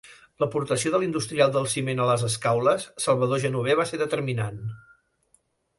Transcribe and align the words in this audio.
L'aportació 0.43 0.91
de 0.95 1.01
l'industrial 1.03 1.51
del 1.57 1.67
ciment 1.75 2.01
a 2.05 2.07
les 2.13 2.25
Escaules, 2.29 2.89
Salvador 3.07 3.45
Genover 3.45 3.79
va 3.83 3.87
ser 3.93 4.01
determinant. 4.05 4.61